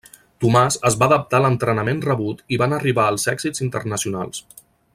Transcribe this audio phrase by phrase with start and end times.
[0.43, 4.43] Tomàs es va adaptar a l'entrenament rebut i van arribar els èxits internacionals.